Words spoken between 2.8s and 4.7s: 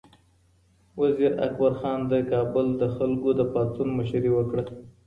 د خلکو د پاڅون مشري وکړه.